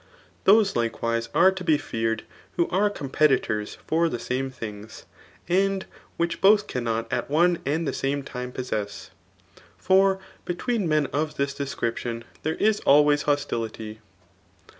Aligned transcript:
Thote^ 0.47 0.75
likewise' 0.75 1.29
are 1.35 1.51
to 1.51 1.63
be 1.63 1.77
feared 1.77 2.23
who 2.55 2.67
are.cpmpetitor^.fotr 2.69 4.09
th^isaiM 4.09 4.51
things, 4.51 5.05
•and 5.47 5.83
which 6.17 6.41
both 6.41 6.65
cannot 6.65 7.05
at 7.13 7.29
one 7.29 7.59
and 7.67 7.87
the 7.87 7.93
same 7.93 8.23
toe 8.23 8.49
possess;. 8.49 9.11
for 9.77 10.17
between 10.43 10.89
men 10.89 11.05
of 11.13 11.37
this 11.37 11.53
description 11.53 12.23
there 12.41 12.55
is 12.55 12.81
alwayt 12.81 13.25
ho^* 13.25 13.35
lity. 13.61 13.99